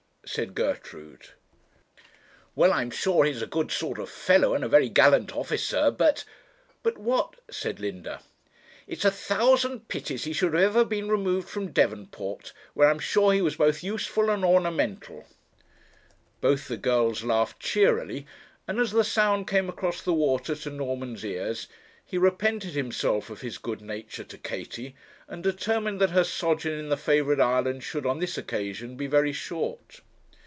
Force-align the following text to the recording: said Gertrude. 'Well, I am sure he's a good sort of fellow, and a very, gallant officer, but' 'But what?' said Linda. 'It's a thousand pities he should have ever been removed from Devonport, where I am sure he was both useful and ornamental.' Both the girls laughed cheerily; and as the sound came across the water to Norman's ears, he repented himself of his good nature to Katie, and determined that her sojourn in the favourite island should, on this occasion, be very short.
said 0.23 0.53
Gertrude. 0.53 1.29
'Well, 2.55 2.71
I 2.71 2.83
am 2.83 2.91
sure 2.91 3.25
he's 3.25 3.41
a 3.41 3.47
good 3.47 3.71
sort 3.71 3.97
of 3.99 4.07
fellow, 4.07 4.53
and 4.53 4.63
a 4.63 4.69
very, 4.69 4.87
gallant 4.87 5.35
officer, 5.35 5.89
but' 5.89 6.23
'But 6.83 6.97
what?' 6.97 7.37
said 7.49 7.79
Linda. 7.79 8.21
'It's 8.87 9.03
a 9.03 9.09
thousand 9.11 9.89
pities 9.89 10.23
he 10.23 10.31
should 10.31 10.53
have 10.53 10.61
ever 10.63 10.85
been 10.85 11.09
removed 11.09 11.49
from 11.49 11.71
Devonport, 11.73 12.53
where 12.75 12.87
I 12.87 12.91
am 12.91 12.99
sure 12.99 13.33
he 13.33 13.41
was 13.41 13.57
both 13.57 13.83
useful 13.83 14.29
and 14.29 14.45
ornamental.' 14.45 15.25
Both 16.39 16.67
the 16.67 16.77
girls 16.77 17.23
laughed 17.25 17.59
cheerily; 17.59 18.25
and 18.67 18.79
as 18.79 18.91
the 18.91 19.03
sound 19.03 19.47
came 19.47 19.67
across 19.67 20.01
the 20.01 20.13
water 20.13 20.55
to 20.55 20.69
Norman's 20.69 21.25
ears, 21.25 21.67
he 22.05 22.19
repented 22.19 22.73
himself 22.75 23.29
of 23.31 23.41
his 23.41 23.57
good 23.57 23.81
nature 23.81 24.23
to 24.23 24.37
Katie, 24.37 24.95
and 25.27 25.43
determined 25.43 25.99
that 25.99 26.11
her 26.11 26.23
sojourn 26.23 26.79
in 26.79 26.89
the 26.89 26.95
favourite 26.95 27.41
island 27.41 27.83
should, 27.83 28.05
on 28.05 28.19
this 28.19 28.37
occasion, 28.37 28.95
be 28.95 29.07
very 29.07 29.33
short. 29.33 29.99